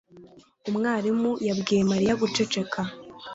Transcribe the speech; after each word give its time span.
Umwarimu 0.69 1.31
yabwiye 1.47 1.81
Mariya 1.91 2.19
guceceka 2.21 2.79